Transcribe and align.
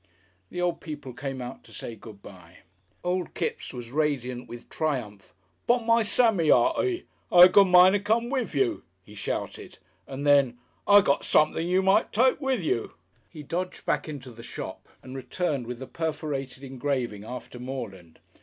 The 0.49 0.59
old 0.59 0.81
people 0.81 1.13
came 1.13 1.43
out 1.43 1.63
to 1.63 1.71
say 1.71 1.95
good 1.95 2.23
bye. 2.23 2.61
Old 3.03 3.35
Kipps 3.35 3.71
was 3.71 3.91
radiant 3.91 4.47
with 4.49 4.67
triumph. 4.67 5.35
"'Pon 5.67 5.85
my 5.85 6.01
Sammy, 6.01 6.49
Artie! 6.49 7.05
I'm 7.31 7.43
a 7.45 7.49
goo' 7.49 7.65
mind 7.65 7.93
to 7.93 7.99
come 7.99 8.31
with 8.31 8.55
you," 8.55 8.81
he 9.03 9.13
shouted, 9.13 9.77
and 10.07 10.25
then, 10.25 10.57
"I 10.87 11.01
got 11.01 11.23
something 11.23 11.67
you 11.69 11.83
might 11.83 12.11
take 12.13 12.41
with 12.41 12.63
you!" 12.63 12.93
He 13.29 13.43
dodged 13.43 13.85
back 13.85 14.09
into 14.09 14.31
the 14.31 14.41
shop 14.41 14.89
and 15.03 15.15
returned 15.15 15.67
with 15.67 15.77
the 15.77 15.85
perforated 15.85 16.63
engraving 16.63 17.23
after 17.23 17.59
Morland. 17.59 18.17